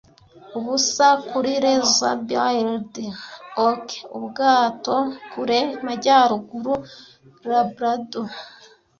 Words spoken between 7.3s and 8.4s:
Labrador,